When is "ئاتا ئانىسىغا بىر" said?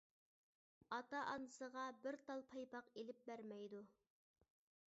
0.95-2.19